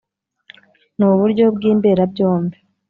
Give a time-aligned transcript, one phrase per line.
[0.97, 2.57] ni uburyo bw’imberabyombi.